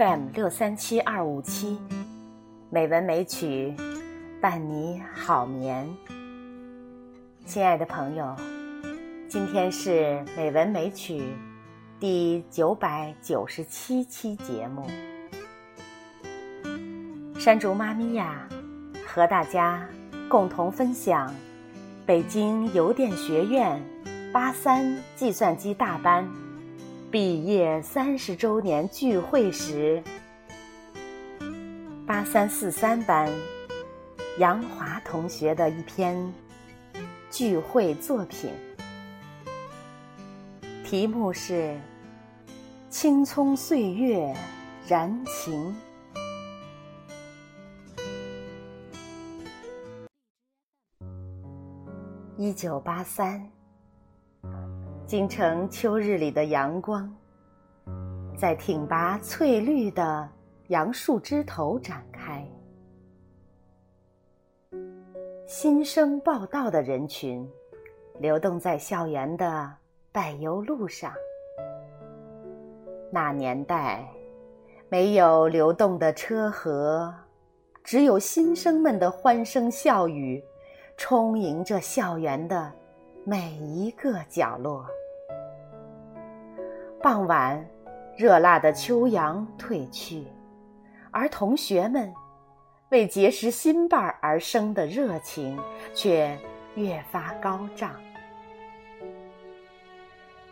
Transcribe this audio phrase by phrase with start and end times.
[0.00, 1.78] FM 六三七二五七，
[2.70, 3.74] 美文美曲，
[4.40, 5.86] 伴你好眠。
[7.44, 8.34] 亲爱的朋友，
[9.28, 11.22] 今天是美文美曲
[11.98, 14.86] 第九百九十七期节目。
[17.38, 18.48] 山竹妈咪呀，
[19.06, 19.86] 和大家
[20.30, 21.30] 共同分享
[22.06, 23.78] 北京邮电学院
[24.32, 26.26] 八三计算机大班。
[27.10, 30.00] 毕业三十周年聚会时，
[32.06, 33.28] 八三四三班
[34.38, 36.32] 杨华同学的一篇
[37.28, 38.52] 聚会作品，
[40.84, 41.54] 题目是
[42.88, 44.32] 《青葱岁月
[44.86, 45.74] 燃情》。
[52.36, 53.59] 一九八三。
[55.10, 57.12] 京城秋日里的阳光，
[58.38, 60.28] 在挺拔翠绿的
[60.68, 62.46] 杨树枝头展开。
[65.48, 67.44] 新生报道的人群，
[68.20, 69.68] 流动在校园的
[70.12, 71.12] 柏油路上。
[73.10, 74.08] 那年代，
[74.88, 77.12] 没有流动的车河，
[77.82, 80.40] 只有新生们的欢声笑语，
[80.96, 82.72] 充盈着校园的
[83.24, 84.86] 每一个角落。
[87.02, 87.66] 傍晚，
[88.14, 90.26] 热辣的秋阳褪去，
[91.10, 92.12] 而同学们
[92.90, 95.58] 为结识新伴而生的热情
[95.94, 96.38] 却
[96.74, 97.92] 越发高涨。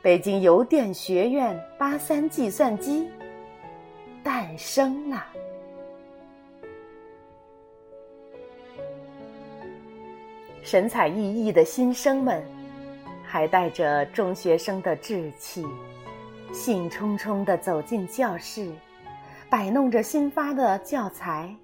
[0.00, 3.10] 北京邮电学院八三计算机
[4.22, 5.26] 诞生了，
[10.62, 12.42] 神采奕奕的新生们，
[13.22, 15.62] 还带着中学生的稚气。
[16.52, 18.70] 兴冲冲地走进教室，
[19.50, 21.54] 摆弄着新发的教材，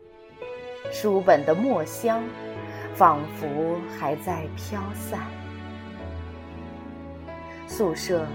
[0.92, 2.22] 书本的墨香
[2.94, 5.20] 仿佛还在飘散。
[7.66, 8.26] 宿舍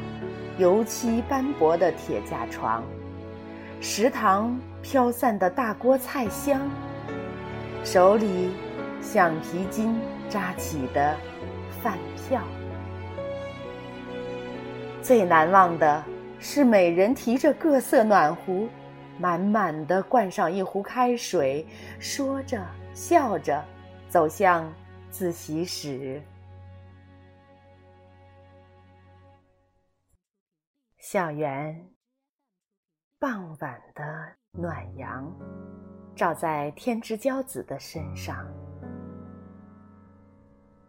[0.57, 2.83] 油漆斑驳的铁架床，
[3.79, 6.67] 食堂飘散的大锅菜香，
[7.83, 8.49] 手里
[9.01, 9.95] 橡皮筋
[10.29, 11.16] 扎起的
[11.81, 12.41] 饭票，
[15.01, 16.03] 最难忘的。
[16.39, 18.69] 是每人提着各色暖壶，
[19.19, 21.66] 满满的灌上一壶开水，
[22.00, 23.63] 说着笑着，
[24.07, 24.73] 走向
[25.09, 26.22] 自习室。
[30.97, 31.89] 校园，
[33.19, 34.03] 傍晚的
[34.51, 35.29] 暖阳，
[36.16, 38.47] 照在天之骄子的身上，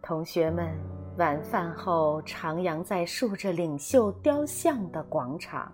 [0.01, 1.00] 同学们。
[1.17, 5.71] 晚饭后，徜徉在竖着领袖雕像的广场，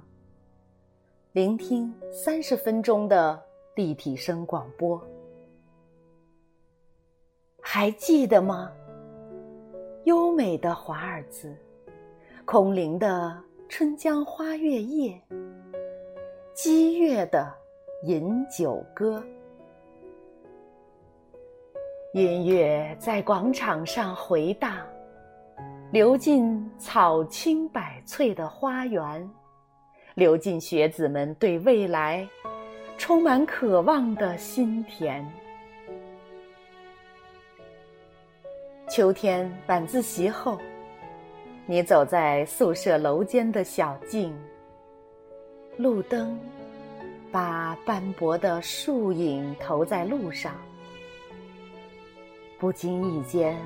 [1.32, 3.40] 聆听三十分钟的
[3.76, 5.02] 立体声广播。
[7.62, 8.72] 还记得吗？
[10.06, 11.56] 优美的华尔兹，
[12.44, 15.22] 空灵的春江花月夜，
[16.54, 17.54] 激越的
[18.04, 19.24] 饮酒歌，
[22.14, 24.76] 音乐在广场上回荡。
[25.90, 29.30] 流进草青百翠的花园，
[30.16, 32.28] 流进学子们对未来
[32.98, 35.26] 充满渴望的心田。
[38.90, 40.60] 秋天晚自习后，
[41.66, 44.38] 你走在宿舍楼间的小径，
[45.78, 46.38] 路灯
[47.32, 50.54] 把斑驳的树影投在路上，
[52.60, 53.58] 不经意间。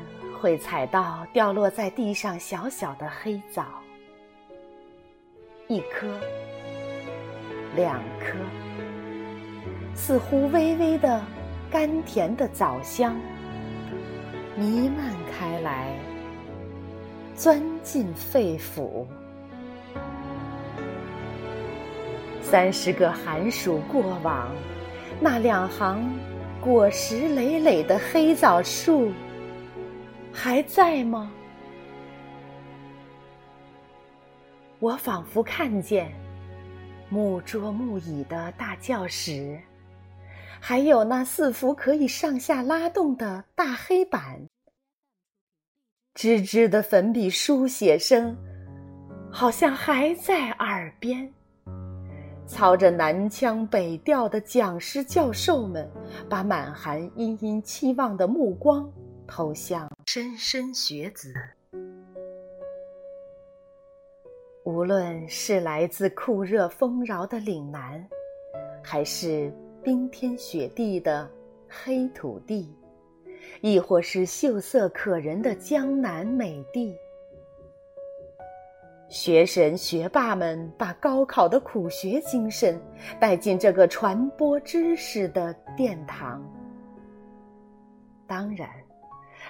[0.42, 3.64] 会踩到掉落在地上小小的黑枣，
[5.68, 6.08] 一颗、
[7.76, 8.36] 两颗，
[9.94, 11.24] 似乎微微的
[11.70, 13.16] 甘甜的枣香
[14.58, 15.94] 弥漫开来，
[17.36, 19.06] 钻进肺腑。
[22.42, 24.50] 三十个寒暑过往，
[25.20, 26.04] 那两行
[26.60, 29.12] 果实累累的黑枣树。
[30.34, 31.32] 还在吗？
[34.80, 36.12] 我仿佛看见
[37.10, 39.60] 木桌木椅的大教室，
[40.60, 44.48] 还有那四幅可以上下拉动的大黑板，
[46.16, 48.36] 吱吱的粉笔书写声
[49.30, 51.32] 好像还在耳边。
[52.48, 55.90] 操着南腔北调的讲师教授们，
[56.28, 58.92] 把满含殷殷期望的目光
[59.32, 59.90] 投向。
[60.06, 61.34] 莘莘学子，
[64.66, 68.06] 无论是来自酷热丰饶的岭南，
[68.84, 69.50] 还是
[69.82, 71.30] 冰天雪地的
[71.70, 72.76] 黑土地，
[73.62, 76.94] 亦或是秀色可人的江南美地。
[79.08, 82.82] 学神学霸们把高考的苦学精神
[83.18, 86.44] 带进这个传播知识的殿堂。
[88.28, 88.70] 当然，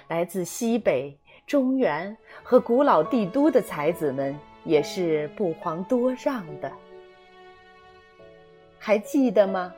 [0.08, 1.16] 来自西北、
[1.46, 6.70] 中原和古老帝都的才子们也是不遑多让的。
[8.78, 9.72] 还记得吗？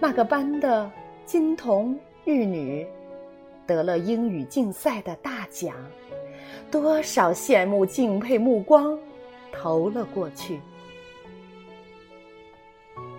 [0.00, 0.90] 那个班的
[1.24, 2.86] 金童玉女
[3.66, 5.74] 得了英语竞赛的大奖。
[6.70, 8.98] 多少羡慕敬佩目光
[9.52, 10.60] 投了过去。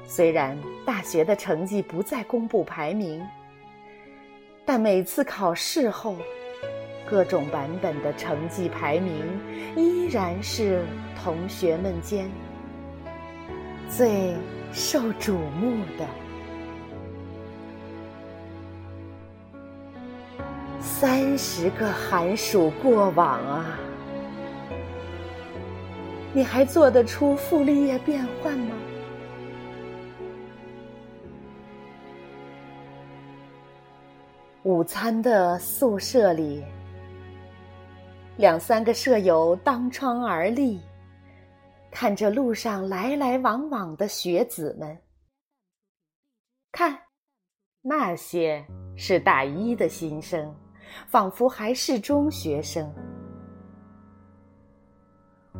[0.05, 3.25] 虽然大学的成绩不再公布排名，
[4.69, 6.17] 但每次考试后，
[7.09, 9.23] 各种版本的成绩排名
[9.77, 10.83] 依然是
[11.23, 12.29] 同学们间
[13.87, 14.35] 最
[14.73, 16.05] 受瞩目的。
[20.81, 23.79] 三十个寒暑过往啊，
[26.33, 28.75] 你还做得出傅立叶变换吗？
[34.63, 36.63] 午餐的宿舍里，
[38.37, 40.79] 两三个舍友当窗而立，
[41.91, 44.97] 看着路上来来往往的学子们，
[46.71, 46.99] 看，
[47.81, 48.65] 那些
[48.95, 50.53] 是大一的新生。
[51.05, 52.89] 仿佛还是中学生。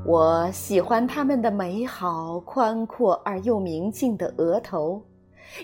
[0.05, 5.03] 我喜欢他们的美好、宽阔而又明净的额头，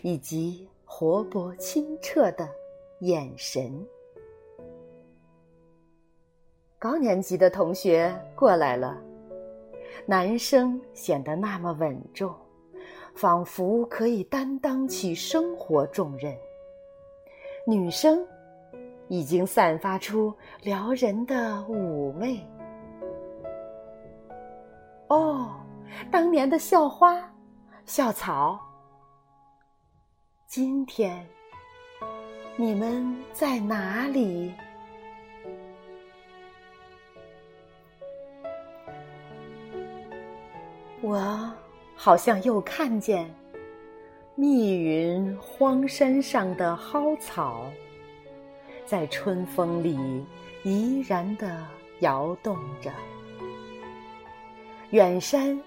[0.01, 2.45] 以及活泼清澈的
[3.06, 3.86] 眼神。
[6.78, 9.02] 高年级的同学过来了，
[10.06, 12.34] 男生显得那么稳重，
[13.16, 16.36] 仿佛可以担当起生活重任。
[17.68, 18.26] 女生。
[19.10, 20.34] 已经散发出
[20.64, 22.40] 撩人的妩媚。
[25.10, 25.52] 哦，
[26.10, 27.22] 当年的校花、
[27.86, 28.60] 校草，
[30.48, 31.28] 今天
[32.56, 34.54] 你们在哪里？
[41.02, 41.52] 我
[41.96, 43.28] 好像又看见
[44.36, 47.66] 密云荒山上的蒿草。
[48.86, 50.24] 在春风里
[50.64, 51.66] 怡然地
[52.02, 52.92] 摇动着，
[54.92, 55.60] 远山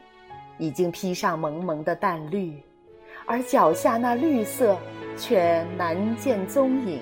[0.59, 2.63] 已经披上蒙蒙的淡绿，
[3.27, 4.79] 而脚下那绿色
[5.17, 7.01] 却难见踪影，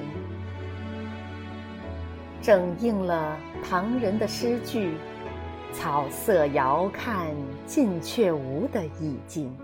[2.40, 4.94] 正应了唐人的诗句
[5.72, 7.26] “草色遥看
[7.66, 9.54] 近却无”的意境。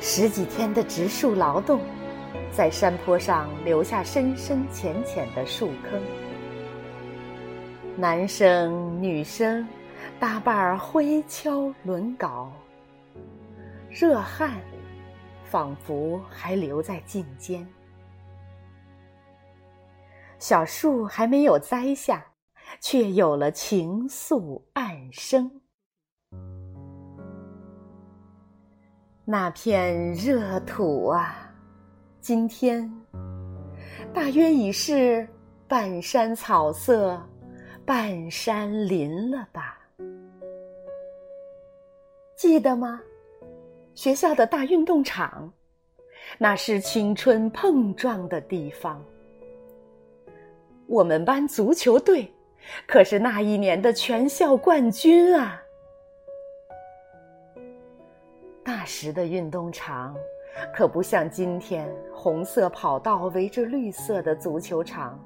[0.00, 1.80] 十几天的植树劳动。
[2.50, 5.98] 在山坡上留下深深浅浅的树坑，
[7.96, 9.66] 男生女生
[10.20, 12.46] 搭伴儿挥锹轮镐，
[13.90, 14.60] 热汗
[15.52, 17.68] 仿佛还留在颈间。
[20.38, 22.24] 小树还没有栽下，
[22.80, 25.60] 却有了情愫暗生。
[29.26, 31.54] 那片热土啊！
[32.18, 32.90] 今天，
[34.14, 35.28] 大约已是
[35.68, 37.20] 半山草色，
[37.84, 39.78] 半山林了吧？
[42.34, 42.98] 记得吗？
[43.94, 45.52] 学校的大运动场，
[46.38, 49.02] 那是青春碰撞的地方。
[50.86, 52.32] 我们班足球队
[52.86, 55.62] 可是那一年的全校冠军啊！
[58.64, 60.16] 那时的运动场。
[60.74, 65.18] 可不像今天，红色跑道围着绿色的足球场，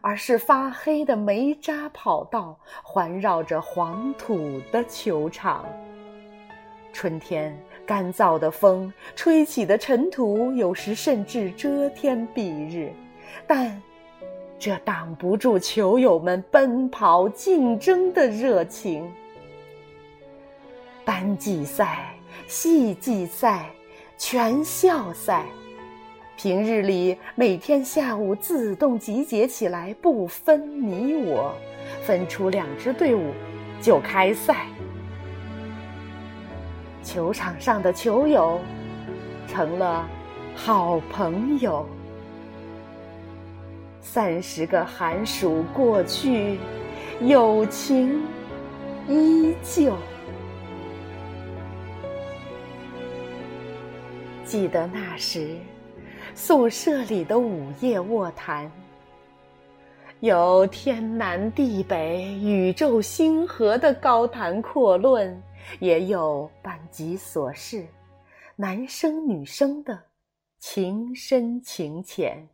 [0.00, 5.66] 而是发黑的煤渣跑道环绕着黄土的球场。
[6.92, 7.56] 春天
[7.86, 12.92] 干燥的风吹起的尘土，有时甚至遮天蔽日，
[13.46, 13.80] 但
[14.58, 19.10] 这挡不住球友们奔跑竞争的热情。
[21.04, 22.14] 班级赛。
[22.46, 23.70] 系际赛、
[24.18, 25.46] 全校赛，
[26.36, 31.54] 平日里每天下午自动集结起来，不分你我，
[32.02, 33.32] 分出两支队伍
[33.80, 34.66] 就开赛。
[37.02, 38.60] 球场上的球友
[39.46, 40.08] 成了
[40.54, 41.86] 好朋友。
[44.00, 46.58] 三十个寒暑过去，
[47.20, 48.22] 友情
[49.08, 49.94] 依旧。
[54.44, 55.56] 记得那时
[56.34, 58.68] 宿舍里的午夜卧谈，
[60.18, 65.40] 有天南地北、宇宙星河的高谈阔论，
[65.78, 67.86] 也有班级琐事、
[68.56, 69.98] 男生女生的
[70.58, 72.48] 情深情浅。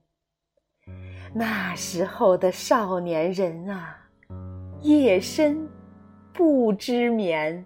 [1.34, 3.98] 那时候的少年人啊，
[4.80, 5.68] 夜深
[6.32, 7.64] 不知眠，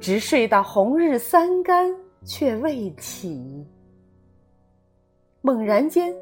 [0.00, 3.66] 直睡到红日三竿却未起。
[5.42, 6.14] 猛然间，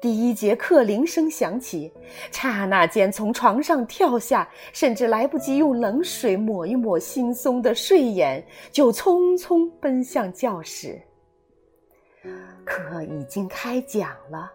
[0.00, 1.92] 第一节课铃声响起，
[2.32, 8.42] 刹那间从床上跳下，甚至来不及用冷水抹一抹惺忪的睡眼，
[8.72, 10.98] 就匆匆奔向教室。
[12.64, 14.50] 课已经开讲了。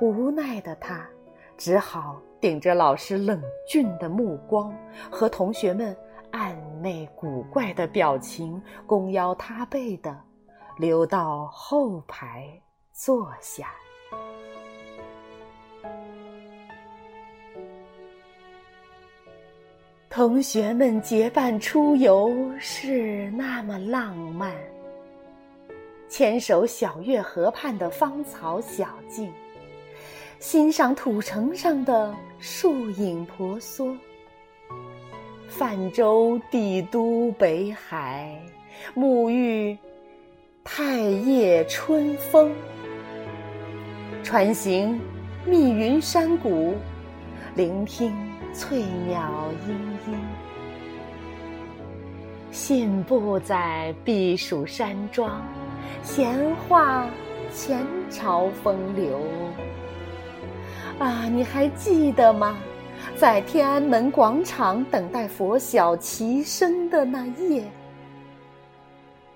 [0.00, 1.08] 无奈的他，
[1.56, 4.76] 只好顶着老师冷峻的目光
[5.08, 5.96] 和同学们
[6.32, 10.20] 暧昧古怪的表情，弓腰塌背的
[10.78, 12.60] 溜到后排
[12.92, 13.68] 坐下。
[20.14, 24.54] 同学们结伴出游是那么浪漫，
[26.08, 29.28] 牵手小月河畔的芳草小径。
[30.38, 33.92] 欣赏土城上的树影婆娑，
[35.48, 38.40] 泛舟帝都北海，
[38.94, 39.76] 沐浴
[40.62, 42.52] 太液春风，
[44.22, 44.96] 穿行
[45.44, 46.74] 密云山谷，
[47.56, 48.14] 聆听
[48.54, 49.72] 翠鸟嘤
[50.10, 50.14] 嘤。
[52.52, 55.42] 信步在避暑山庄，
[56.04, 57.10] 闲话
[57.52, 59.20] 前朝风流。
[61.00, 62.56] 啊，你还记得吗？
[63.16, 67.64] 在天安门广场等待拂晓齐声的那夜，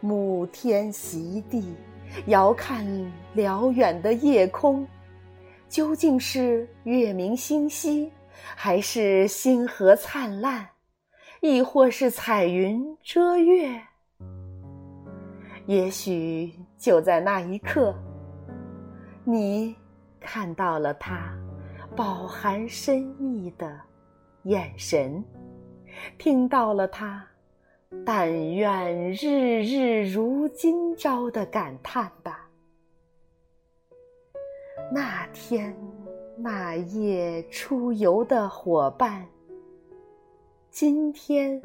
[0.00, 1.75] 沐天席地，
[2.26, 2.87] 遥看
[3.34, 4.87] 辽远的夜空，
[5.68, 8.10] 究竟是月明星稀，
[8.57, 10.68] 还是星河灿烂，
[11.40, 13.83] 亦或是彩云遮月？
[15.66, 17.95] 也许就在那一刻，
[19.25, 19.76] 你
[20.21, 21.33] 看到了他。
[21.97, 23.80] 饱含深意的
[24.45, 25.25] 眼神，
[26.16, 27.26] 听到了他
[28.07, 32.49] “但愿日日如今朝”的感叹吧。
[34.92, 35.75] 那天
[36.40, 39.26] 那夜出游的伙伴，
[40.71, 41.61] 今天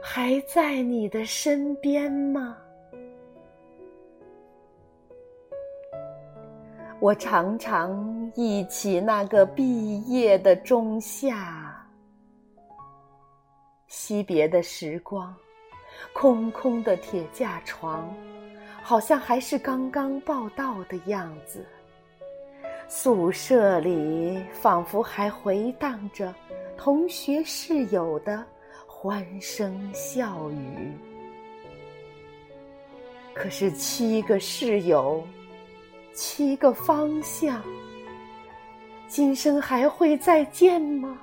[0.00, 2.56] 还在你的身边吗？
[7.00, 11.84] 我常常忆起那个毕业的仲夏，
[13.88, 15.34] 惜别的时光，
[16.12, 18.08] 空空的铁架床，
[18.80, 21.66] 好像还是刚刚报到的样子。
[22.94, 26.32] 宿舍里仿佛还回荡着
[26.76, 28.44] 同学室友的
[28.86, 30.92] 欢声笑语。
[33.32, 35.26] 可是七个室友。
[36.12, 37.62] 七个方向，
[39.08, 41.18] 今生还会再见吗？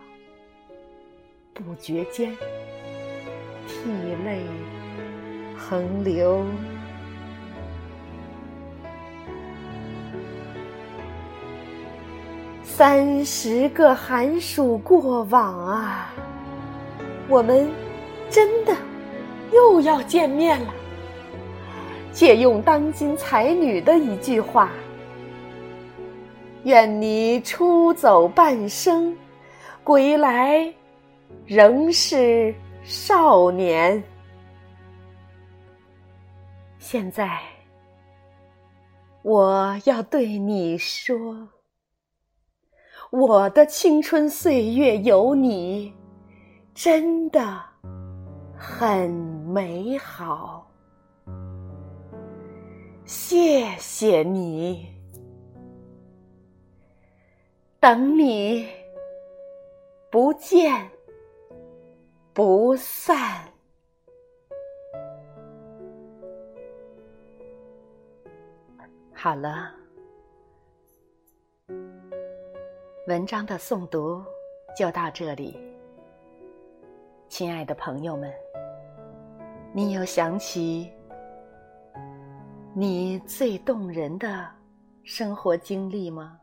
[1.53, 2.35] 不觉间，
[3.67, 3.91] 涕
[4.25, 4.41] 泪
[5.55, 6.43] 横流。
[12.79, 16.13] 三十个寒暑过往啊，
[17.27, 17.69] 我们
[18.29, 18.74] 真的
[19.51, 20.74] 又要见面了。
[22.13, 24.69] 借用当今才女的一句话
[26.63, 29.13] ：“愿你出走半生，
[29.83, 30.74] 归来
[31.45, 32.55] 仍是
[32.86, 34.01] 少年。”
[36.79, 37.41] 现在，
[39.21, 41.45] 我要对你说
[43.12, 45.94] ：“我的青春岁月有你，
[46.74, 47.62] 真的
[48.56, 50.68] 很美好。”
[53.06, 54.88] 谢谢你，
[57.80, 58.68] 等你
[60.12, 60.88] 不见
[62.32, 63.44] 不散。
[69.12, 69.74] 好了，
[73.10, 74.24] 文章的诵读
[74.78, 75.58] 就到这里。
[77.28, 78.32] 亲爱的朋友们，
[79.74, 80.94] 你有想起？
[82.72, 84.48] 你最动人的
[85.04, 86.39] 生活经历吗？